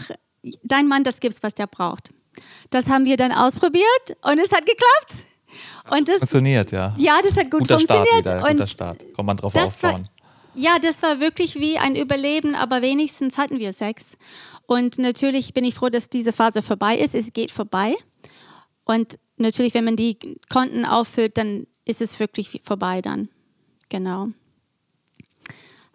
[0.62, 2.10] deinem Mann das gibst, was der braucht.
[2.70, 5.14] Das haben wir dann ausprobiert und es hat geklappt.
[5.90, 6.94] Und das funktioniert, ja.
[6.98, 8.08] Ja, das hat gut guter funktioniert.
[8.08, 9.14] Start wieder, und guter Start.
[9.14, 10.08] Kommt man drauf aufbauen.
[10.54, 14.16] Ja, das war wirklich wie ein Überleben, aber wenigstens hatten wir Sex.
[14.66, 17.14] Und natürlich bin ich froh, dass diese Phase vorbei ist.
[17.14, 17.94] Es geht vorbei.
[18.86, 20.16] Und natürlich, wenn man die
[20.48, 23.28] Konten auffüllt, dann ist es wirklich vorbei dann.
[23.90, 24.28] Genau.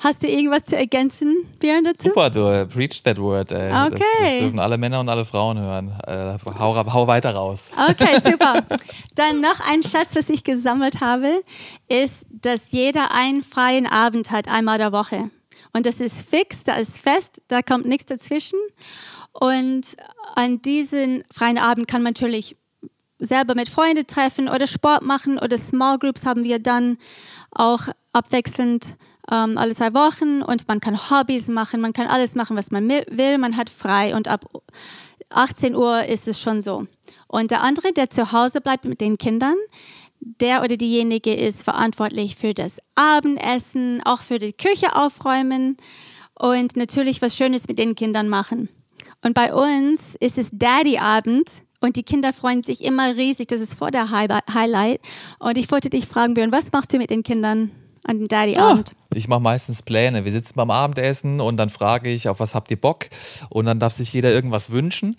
[0.04, 2.08] Hast du irgendwas zu ergänzen, Björn, dazu?
[2.08, 3.52] Super, du äh, preach that word.
[3.52, 3.70] Ey.
[3.70, 3.92] Okay.
[3.92, 5.94] Das, das dürfen alle Männer und alle Frauen hören.
[6.08, 7.70] Äh, hau, hau weiter raus.
[7.90, 8.64] Okay, super.
[9.14, 11.44] Dann noch ein Schatz, was ich gesammelt habe,
[11.88, 15.30] ist, dass jeder einen freien Abend hat, einmal der Woche.
[15.72, 18.60] Und das ist fix, da ist fest, da kommt nichts dazwischen.
[19.34, 19.84] Und
[20.36, 22.58] an diesen freien Abend kann man natürlich
[23.22, 26.98] selber mit Freunden treffen oder Sport machen oder Small Groups haben wir dann
[27.52, 28.96] auch abwechselnd
[29.32, 32.90] ähm, alle zwei Wochen und man kann Hobbys machen, man kann alles machen, was man
[32.90, 34.46] will, man hat frei und ab
[35.30, 36.88] 18 Uhr ist es schon so.
[37.28, 39.56] Und der andere, der zu Hause bleibt mit den Kindern,
[40.20, 45.78] der oder diejenige ist verantwortlich für das Abendessen, auch für die Küche aufräumen
[46.38, 48.68] und natürlich was Schönes mit den Kindern machen.
[49.24, 53.48] Und bei uns ist es Daddy-Abend und die Kinder freuen sich immer riesig.
[53.48, 55.02] Das ist vor der Highlight.
[55.40, 57.72] Und ich wollte dich fragen, Björn, was machst du mit den Kindern
[58.04, 58.94] an den Daddy-Abend?
[58.96, 60.24] Oh, ich mache meistens Pläne.
[60.24, 63.08] Wir sitzen beim Abendessen und dann frage ich, auf was habt ihr Bock?
[63.50, 65.18] Und dann darf sich jeder irgendwas wünschen.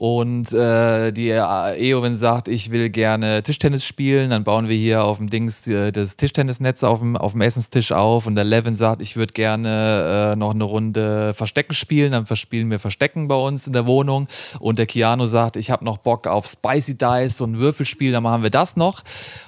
[0.00, 4.30] Und äh, die Eowyn sagt, ich will gerne Tischtennis spielen.
[4.30, 7.92] Dann bauen wir hier auf dem Dings äh, das Tischtennisnetz auf dem, auf dem Essenstisch
[7.92, 8.24] auf.
[8.24, 12.12] Und der Levin sagt, ich würde gerne äh, noch eine Runde Verstecken spielen.
[12.12, 14.26] Dann verspielen wir Verstecken bei uns in der Wohnung.
[14.58, 18.12] Und der Keanu sagt, ich habe noch Bock auf Spicy Dice und Würfelspiel.
[18.12, 19.02] Dann machen wir das noch.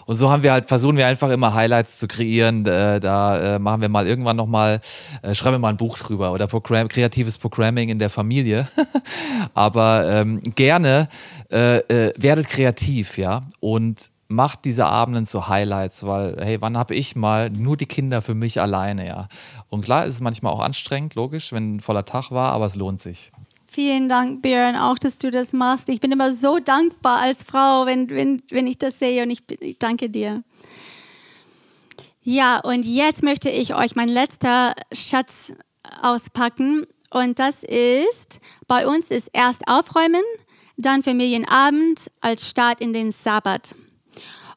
[0.04, 2.66] Und so haben wir halt, versuchen wir einfach immer Highlights zu kreieren.
[2.66, 4.80] Äh, da äh, machen wir mal irgendwann nochmal,
[5.22, 8.68] äh, schreiben wir mal ein Buch drüber oder Programm, kreatives Programming in der Familie.
[9.54, 11.08] Aber ähm, gerne,
[11.50, 16.94] äh, äh, werdet kreativ, ja, und macht diese Abenden zu Highlights, weil, hey, wann habe
[16.94, 19.28] ich mal nur die Kinder für mich alleine, ja.
[19.68, 22.74] Und klar ist es manchmal auch anstrengend, logisch, wenn ein voller Tag war, aber es
[22.74, 23.30] lohnt sich.
[23.66, 25.88] Vielen Dank, Björn, auch, dass du das machst.
[25.88, 29.42] Ich bin immer so dankbar als Frau, wenn, wenn, wenn ich das sehe und ich,
[29.60, 30.42] ich danke dir.
[32.22, 35.52] Ja, und jetzt möchte ich euch mein letzter Schatz
[36.02, 36.86] auspacken.
[37.12, 40.22] Und das ist, bei uns ist erst Aufräumen,
[40.78, 43.74] dann Familienabend als Start in den Sabbat.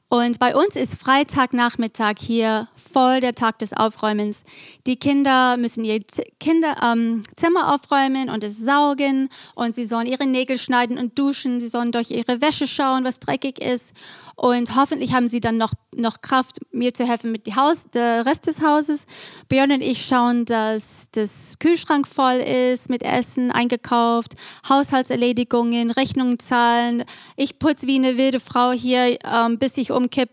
[0.08, 4.44] Und bei uns ist Freitagnachmittag hier voll der Tag des Aufräumens.
[4.88, 6.00] Die Kinder müssen ihr
[6.40, 11.60] Kinder, ähm, Zimmer aufräumen und es saugen und sie sollen ihre Nägel schneiden und duschen.
[11.60, 13.94] Sie sollen durch ihre Wäsche schauen, was dreckig ist.
[14.36, 18.62] Und hoffentlich haben sie dann noch, noch Kraft, mir zu helfen mit dem Rest des
[18.62, 19.06] Hauses.
[19.48, 24.34] Björn und ich schauen, dass das Kühlschrank voll ist, mit Essen eingekauft,
[24.68, 27.06] Haushaltserledigungen, Rechnungen zahlen.
[27.38, 30.32] Ich putze wie eine wilde Frau hier, ähm, bis ich umkipp.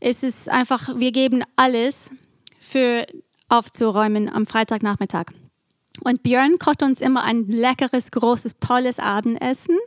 [0.00, 2.10] Es ist einfach, wir geben alles
[2.58, 3.06] für
[3.48, 5.26] aufzuräumen am Freitagnachmittag.
[6.02, 9.78] Und Björn kocht uns immer ein leckeres, großes, tolles Abendessen.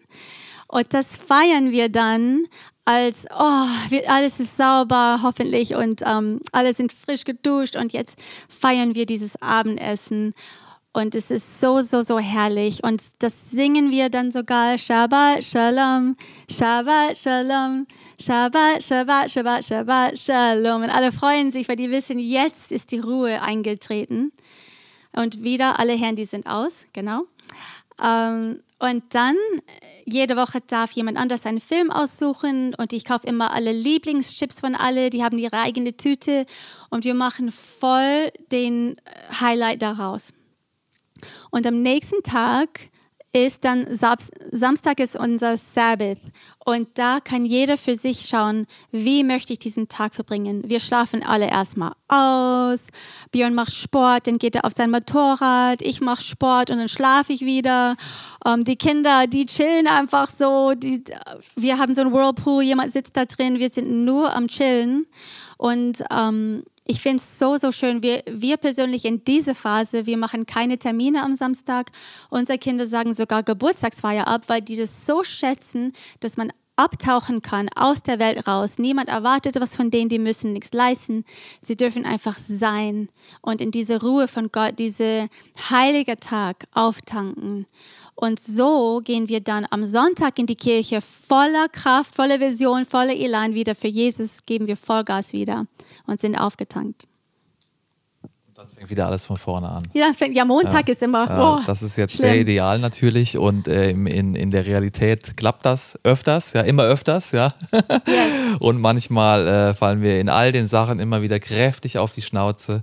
[0.70, 2.46] Und das feiern wir dann
[2.86, 3.66] als, oh,
[4.08, 9.40] alles ist sauber, hoffentlich, und ähm, alle sind frisch geduscht und jetzt feiern wir dieses
[9.42, 10.34] Abendessen.
[10.92, 12.84] Und es ist so, so, so herrlich.
[12.84, 14.76] Und das singen wir dann sogar.
[14.78, 16.16] Shabbat Shalom,
[16.52, 17.86] Shabbat Shalom,
[18.20, 20.82] Shabbat, Shabbat, Shabbat, Shabbat Shalom.
[20.82, 24.32] Und alle freuen sich, weil die wissen, jetzt ist die Ruhe eingetreten.
[25.12, 27.26] Und wieder alle Herren, die sind aus, genau.
[28.04, 29.36] Ähm, und dann,
[30.06, 34.74] jede Woche darf jemand anders einen Film aussuchen und ich kaufe immer alle Lieblingschips von
[34.74, 36.46] alle, die haben ihre eigene Tüte
[36.90, 38.96] und wir machen voll den
[39.40, 40.34] Highlight daraus.
[41.52, 42.90] Und am nächsten Tag
[43.32, 43.88] ist dann
[44.52, 46.20] Samstag ist unser Sabbath
[46.66, 50.64] und da kann jeder für sich schauen, wie möchte ich diesen Tag verbringen.
[50.66, 52.88] Wir schlafen alle erstmal aus.
[53.32, 55.82] Björn macht Sport, dann geht er auf sein Motorrad.
[55.84, 57.96] Ich mache Sport und dann schlafe ich wieder.
[58.46, 60.74] Ähm, die Kinder, die chillen einfach so.
[60.74, 61.04] Die,
[61.56, 63.60] wir haben so einen Whirlpool, jemand sitzt da drin.
[63.60, 65.06] Wir sind nur am Chillen
[65.58, 68.02] und ähm, ich finde es so, so schön.
[68.02, 71.92] Wir, wir persönlich in dieser Phase, wir machen keine Termine am Samstag.
[72.32, 77.70] Unsere Kinder sagen sogar Geburtstagsfeier ab, weil die das so schätzen, dass man abtauchen kann
[77.76, 78.80] aus der Welt raus.
[78.80, 81.26] Niemand erwartet was von denen, die müssen nichts leisten.
[81.62, 83.10] Sie dürfen einfach sein
[83.44, 85.28] und in diese Ruhe von Gott, diese
[85.70, 87.68] heilige Tag auftanken.
[88.20, 93.16] Und so gehen wir dann am Sonntag in die Kirche voller Kraft, voller Vision, voller
[93.16, 93.76] Elan wieder.
[93.76, 95.68] Für Jesus geben wir Vollgas wieder
[96.06, 97.08] und sind aufgetankt.
[98.58, 99.84] Dann fängt wieder alles von vorne an.
[99.94, 100.92] Ja, ja Montag ja.
[100.92, 101.30] ist immer.
[101.30, 102.32] Ja, oh, das ist jetzt schlimm.
[102.32, 107.32] sehr ideal natürlich und äh, in, in der Realität klappt das öfters, ja, immer öfters,
[107.32, 107.54] ja.
[108.60, 112.82] Und manchmal äh, fallen wir in all den Sachen immer wieder kräftig auf die Schnauze.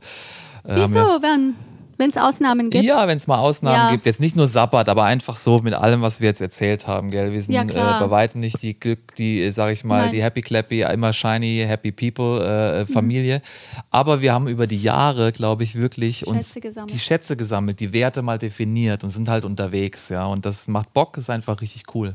[0.64, 1.56] Äh, Wieso, wenn
[1.98, 2.84] wenn es Ausnahmen gibt?
[2.84, 3.90] Ja, wenn es mal Ausnahmen Ja.
[3.90, 4.06] gibt.
[4.06, 7.32] Jetzt nicht nur Sabbat, aber einfach so mit allem, was wir jetzt erzählt haben, gell?
[7.32, 10.10] Wir sind Ja, äh, bei weitem nicht die Glück, die, äh, sag ich mal, Nein.
[10.10, 12.86] die Happy Clappy, immer shiny, happy people äh, Mhm.
[12.92, 13.42] Familie.
[13.90, 16.92] Aber wir haben über die Jahre, glaube ich, wirklich uns Schätze gesammelt.
[16.94, 20.24] die Schätze gesammelt, die Werte mal definiert und sind halt unterwegs, ja.
[20.26, 22.14] Und das macht Bock, ist einfach richtig cool.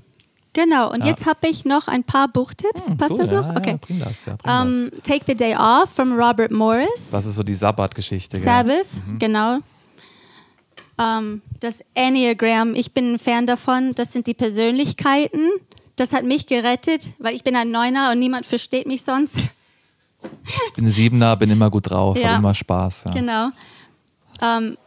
[0.54, 2.84] Genau, und jetzt habe ich noch ein paar Buchtipps.
[2.98, 3.48] Passt Hm, cool, das noch?
[3.54, 3.70] Ja, okay.
[3.72, 7.10] ja, bring das, ja, Um, Take the Day Off from Robert Morris.
[7.12, 7.26] das.
[7.26, 8.38] Ist so die Sabbat-Geschichte?
[8.38, 9.20] Sabbath, Mhm.
[9.20, 9.60] genau.
[11.00, 13.96] Ähm, das Enneagram, ich bin ein Fan davon.
[13.96, 15.50] Das sind die Persönlichkeiten.
[15.96, 19.38] Das hat mich gerettet, weil ich bin ein Neuner und niemand versteht mich sonst.
[20.68, 22.30] Ich bin Siebener, bin immer gut drauf, Ja.
[22.30, 23.06] habe immer Spaß.
[23.06, 23.12] Ja.
[23.12, 23.50] Genau.
[24.42, 24.78] Ähm,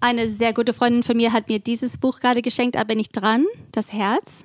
[0.00, 3.10] eine sehr gute Freundin von mir hat mir dieses Buch gerade geschenkt, da bin ich
[3.10, 4.44] dran, das Herz.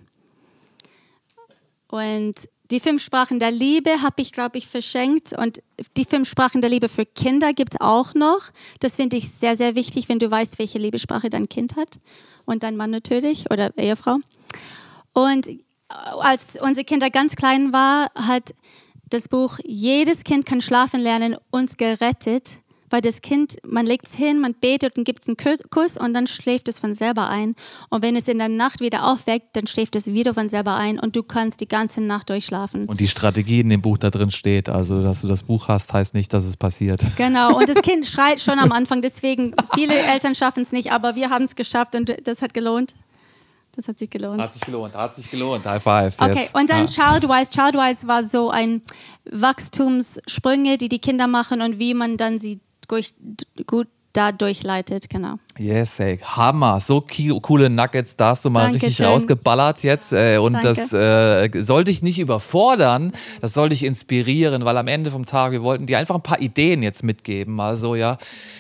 [1.93, 5.32] Und die fünf Sprachen der Liebe habe ich, glaube ich, verschenkt.
[5.38, 5.62] Und
[5.95, 8.49] die fünf Sprachen der Liebe für Kinder gibt es auch noch.
[8.79, 11.99] Das finde ich sehr, sehr wichtig, wenn du weißt, welche Liebessprache dein Kind hat.
[12.45, 14.17] Und dein Mann natürlich oder Ehefrau.
[15.13, 15.51] Und
[16.19, 18.56] als unsere Kinder ganz klein war, hat
[19.12, 22.58] das Buch Jedes Kind kann schlafen lernen uns gerettet,
[22.93, 25.36] weil das Kind, man legt es hin, man betet und gibt es einen
[25.71, 27.56] Kuss- und dann schläft es von selber ein.
[27.89, 30.99] Und wenn es in der Nacht wieder aufweckt, dann schläft es wieder von selber ein
[30.99, 32.86] und du kannst die ganze Nacht durchschlafen.
[32.86, 34.69] Und die Strategie in dem Buch da drin steht.
[34.69, 37.01] Also, dass du das Buch hast, heißt nicht, dass es passiert.
[37.15, 41.15] Genau, und das Kind schreit schon am Anfang, deswegen viele Eltern schaffen es nicht, aber
[41.15, 42.93] wir haben es geschafft und das hat gelohnt.
[43.75, 44.41] Das hat sich gelohnt.
[44.41, 45.65] Hat sich gelohnt, hat sich gelohnt.
[45.65, 46.15] High five.
[46.19, 46.51] Okay, yes.
[46.53, 47.17] und dann ja.
[47.17, 47.49] Childwise.
[47.49, 48.82] Childwise war so ein
[49.32, 52.60] Wachstumssprünge, die die Kinder machen und wie man dann sie
[52.93, 53.13] durch,
[53.65, 55.39] gut da durchleitet, genau.
[55.58, 56.19] Yes, hey.
[56.19, 56.79] Hammer.
[56.79, 57.03] So
[57.41, 59.06] coole Nuggets, da hast du mal richtig Dankeschön.
[59.08, 60.13] rausgeballert jetzt.
[60.13, 60.67] Äh, und Danke.
[60.67, 65.51] das äh, soll dich nicht überfordern, das soll dich inspirieren, weil am Ende vom Tag,
[65.51, 67.60] wir wollten dir einfach ein paar Ideen jetzt mitgeben.
[67.60, 68.17] Also ja,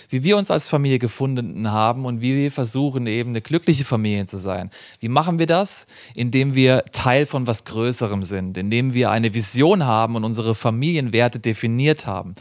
[0.09, 4.25] wie wir uns als Familie gefunden haben und wie wir versuchen, eben eine glückliche Familie
[4.25, 4.71] zu sein.
[4.99, 5.85] Wie machen wir das?
[6.15, 11.39] Indem wir Teil von was Größerem sind, indem wir eine Vision haben und unsere Familienwerte
[11.39, 12.33] definiert haben.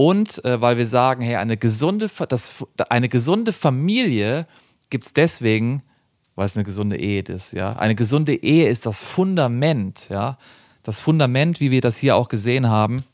[0.00, 4.46] Und äh, weil wir sagen, hey, eine gesunde, das, eine gesunde Familie
[4.88, 5.82] gibt es deswegen,
[6.36, 7.52] weil es eine gesunde Ehe ist.
[7.52, 7.74] Ja?
[7.74, 10.08] Eine gesunde Ehe ist das Fundament.
[10.08, 10.38] Ja?
[10.84, 13.04] Das Fundament, wie wir das hier auch gesehen haben,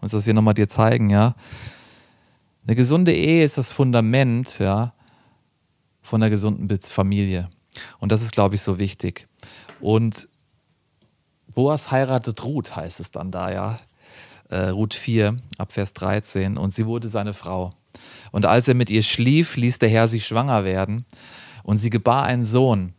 [0.00, 1.10] muss das hier nochmal dir zeigen.
[1.10, 1.34] Ja?
[2.68, 4.92] Eine gesunde Ehe ist das Fundament ja,
[6.02, 7.48] von einer gesunden Familie.
[7.98, 9.26] Und das ist, glaube ich, so wichtig.
[9.80, 10.28] Und
[11.48, 13.78] Boas heiratet Ruth, heißt es dann da, ja.
[14.48, 16.56] Äh, Ruth 4, ab Vers 13.
[16.56, 17.72] Und sie wurde seine Frau.
[18.30, 21.04] Und als er mit ihr schlief, ließ der Herr sie schwanger werden.
[21.62, 22.94] Und sie gebar einen Sohn.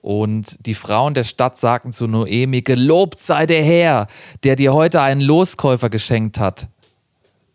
[0.00, 4.06] Und die Frauen der Stadt sagten zu Noemi, gelobt sei der Herr,
[4.44, 6.68] der dir heute einen Loskäufer geschenkt hat.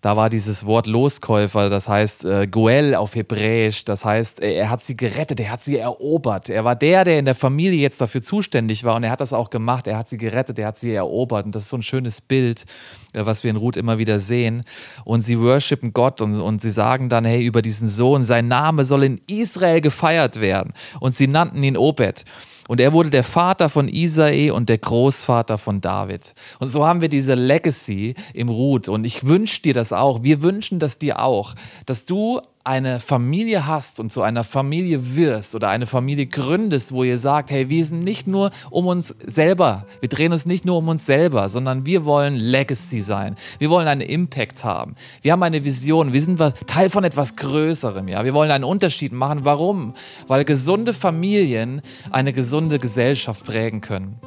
[0.01, 4.71] Da war dieses Wort Loskäufer, das heißt äh, Goel auf Hebräisch, das heißt, äh, er
[4.71, 6.49] hat sie gerettet, er hat sie erobert.
[6.49, 9.31] Er war der, der in der Familie jetzt dafür zuständig war und er hat das
[9.31, 9.85] auch gemacht.
[9.85, 11.45] Er hat sie gerettet, er hat sie erobert.
[11.45, 12.65] Und das ist so ein schönes Bild,
[13.13, 14.63] äh, was wir in Ruth immer wieder sehen.
[15.05, 18.83] Und sie worshipen Gott und, und sie sagen dann, hey, über diesen Sohn, sein Name
[18.83, 20.73] soll in Israel gefeiert werden.
[20.99, 22.25] Und sie nannten ihn Obed.
[22.67, 26.33] Und er wurde der Vater von Isae und der Großvater von David.
[26.59, 28.87] Und so haben wir diese Legacy im Ruth.
[28.87, 30.23] Und ich wünsche dir das auch.
[30.23, 35.55] Wir wünschen das dir auch, dass du eine Familie hast und zu einer Familie wirst
[35.55, 39.85] oder eine Familie gründest, wo ihr sagt, hey, wir sind nicht nur um uns selber,
[39.99, 43.35] wir drehen uns nicht nur um uns selber, sondern wir wollen Legacy sein.
[43.59, 44.95] Wir wollen einen Impact haben.
[45.21, 48.23] Wir haben eine Vision, wir sind was, Teil von etwas Größerem, ja.
[48.23, 49.41] Wir wollen einen Unterschied machen.
[49.43, 49.93] Warum?
[50.27, 54.19] Weil gesunde Familien eine gesunde Gesellschaft prägen können.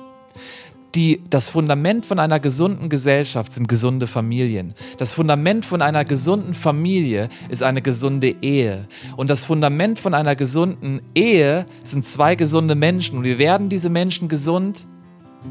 [0.95, 4.75] Die, das Fundament von einer gesunden Gesellschaft sind gesunde Familien.
[4.99, 8.87] Das Fundament von einer gesunden Familie ist eine gesunde Ehe.
[9.17, 13.19] Und das Fundament von einer gesunden Ehe sind zwei gesunde Menschen.
[13.19, 14.87] Und wir werden diese Menschen gesund,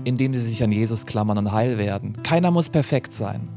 [0.05, 2.13] indem sie sich an Jesus klammern und heil werden.
[2.23, 3.49] Keiner muss perfekt sein.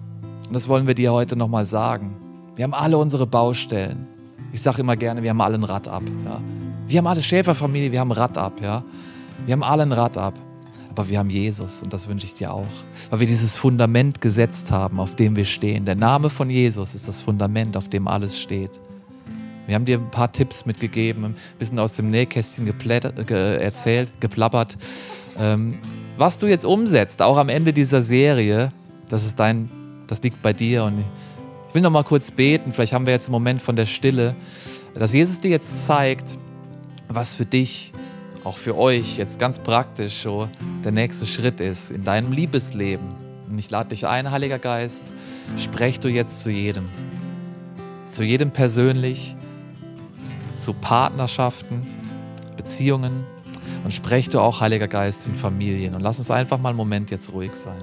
[0.48, 2.16] Und das wollen wir dir heute nochmal sagen.
[2.56, 4.08] Wir haben alle unsere Baustellen.
[4.50, 6.02] Ich sage immer gerne, wir haben alle ein Rad ab.
[6.24, 6.40] Ja?
[6.88, 8.60] Wir haben alle Schäferfamilie, wir haben ein Rad ab.
[8.60, 8.82] Ja?
[9.44, 10.34] Wir haben alle ein Rad ab.
[10.96, 12.66] Aber wir haben Jesus und das wünsche ich dir auch.
[13.10, 15.84] Weil wir dieses Fundament gesetzt haben, auf dem wir stehen.
[15.84, 18.80] Der Name von Jesus ist das Fundament, auf dem alles steht.
[19.66, 24.78] Wir haben dir ein paar Tipps mitgegeben, ein bisschen aus dem Nähkästchen ge erzählt, geplappert.
[25.38, 25.78] Ähm,
[26.16, 28.70] was du jetzt umsetzt, auch am Ende dieser Serie,
[29.10, 29.68] das ist dein,
[30.06, 30.84] das liegt bei dir.
[30.84, 31.04] Und
[31.68, 32.72] ich will noch mal kurz beten.
[32.72, 34.34] Vielleicht haben wir jetzt einen Moment von der Stille,
[34.94, 36.38] dass Jesus dir jetzt zeigt,
[37.08, 37.92] was für dich
[38.46, 40.48] auch für euch jetzt ganz praktisch so
[40.84, 43.08] der nächste Schritt ist in deinem Liebesleben.
[43.48, 45.12] Und ich lade dich ein, Heiliger Geist,
[45.56, 46.88] sprech du jetzt zu jedem.
[48.06, 49.34] zu jedem persönlich,
[50.54, 51.84] zu Partnerschaften,
[52.56, 53.24] Beziehungen
[53.82, 57.10] und sprech du auch, Heiliger Geist, in Familien und lass uns einfach mal einen Moment
[57.10, 57.82] jetzt ruhig sein.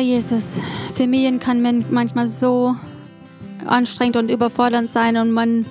[0.00, 0.58] Jesus,
[0.94, 2.74] Familien kann manchmal so
[3.66, 5.66] anstrengend und überfordernd sein und man,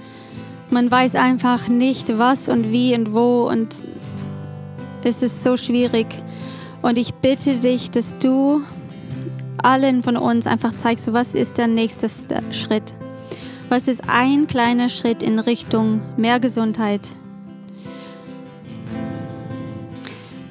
[0.70, 3.84] man weiß einfach nicht, was und wie und wo und
[5.04, 6.08] es ist so schwierig.
[6.82, 8.62] Und ich bitte dich, dass du
[9.64, 12.08] allen von uns einfach zeigst, was ist der nächste
[12.52, 12.94] Schritt.
[13.70, 17.10] Was ist ein kleiner Schritt in Richtung mehr Gesundheit?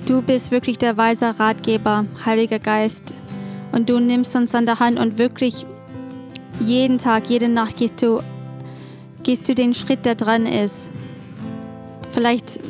[0.07, 3.15] Du bist wirklich der weise Ratgeber, Heiliger Geist.
[3.73, 5.67] Und du nimmst uns an der Hand und wirklich
[6.61, 8.21] jeden Tag, jede Nacht gehst du,
[9.23, 10.93] gehst du den Schritt, der dran ist.
[12.13, 12.61] Vielleicht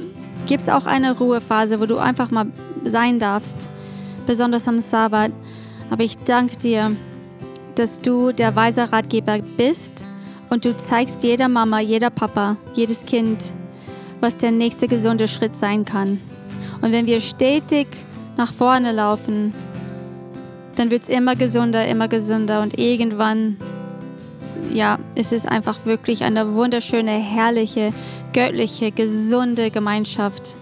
[0.46, 2.46] gibt es auch eine Ruhephase, wo du einfach mal
[2.84, 3.68] sein darfst,
[4.26, 5.32] besonders am Sabbat.
[5.90, 6.96] Aber ich danke dir,
[7.74, 10.04] dass du der weise Ratgeber bist
[10.50, 13.38] und du zeigst jeder Mama, jeder Papa, jedes Kind,
[14.20, 16.20] was der nächste gesunde Schritt sein kann.
[16.80, 17.86] Und wenn wir stetig
[18.36, 19.52] nach vorne laufen,
[20.78, 23.56] dann wird es immer gesunder, immer gesünder und irgendwann,
[24.72, 27.92] ja, ist es einfach wirklich eine wunderschöne, herrliche,
[28.32, 30.56] göttliche, gesunde Gemeinschaft.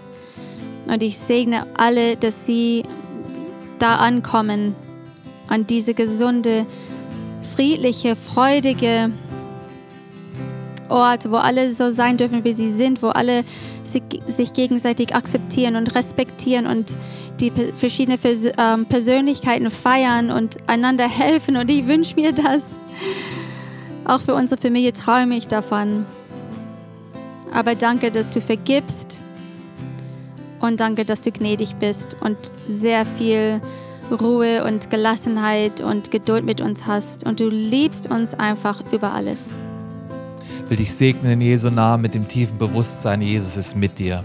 [0.87, 2.83] Und ich segne alle, dass sie
[3.79, 4.75] da ankommen,
[5.47, 6.65] an diese gesunde,
[7.55, 9.11] friedliche, freudige
[10.89, 13.43] Ort, wo alle so sein dürfen, wie sie sind, wo alle
[13.83, 16.95] sich gegenseitig akzeptieren und respektieren und
[17.39, 18.19] die verschiedenen
[18.57, 21.57] ähm, Persönlichkeiten feiern und einander helfen.
[21.57, 22.79] Und ich wünsche mir das.
[24.05, 26.05] Auch für unsere Familie träume ich davon.
[27.53, 29.21] Aber danke, dass du vergibst
[30.59, 33.61] und danke, dass du gnädig bist und sehr viel
[34.11, 37.25] Ruhe und Gelassenheit und Geduld mit uns hast.
[37.25, 39.51] Und du liebst uns einfach über alles.
[40.63, 44.23] Ich will dich segnen in Jesu Namen mit dem tiefen Bewusstsein, Jesus ist mit dir.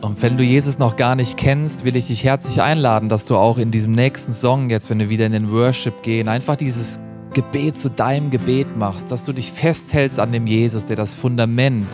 [0.00, 3.36] Und wenn du Jesus noch gar nicht kennst, will ich dich herzlich einladen, dass du
[3.36, 7.00] auch in diesem nächsten Song, jetzt wenn wir wieder in den Worship gehen, einfach dieses
[7.34, 11.88] Gebet zu deinem Gebet machst, dass du dich festhältst an dem Jesus, der das Fundament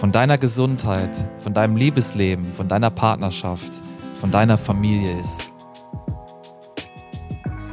[0.00, 3.82] von deiner Gesundheit, von deinem Liebesleben, von deiner Partnerschaft,
[4.20, 5.52] von deiner Familie ist.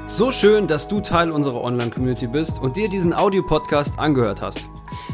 [0.08, 4.70] So schön, dass du Teil unserer Online-Community bist und dir diesen Audiopodcast angehört hast.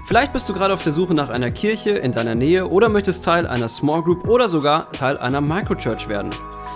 [0.06, 3.24] Vielleicht bist du gerade auf der Suche nach einer Kirche in deiner Nähe oder möchtest
[3.24, 6.32] Teil einer Small Group oder sogar Teil einer Microchurch werden.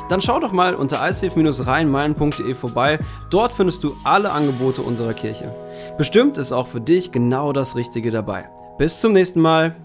[0.09, 2.99] Dann schau doch mal unter icf-rheinmain.de vorbei.
[3.31, 5.53] Dort findest du alle Angebote unserer Kirche.
[5.97, 8.49] Bestimmt ist auch für dich genau das Richtige dabei.
[8.77, 9.75] Bis zum nächsten Mal.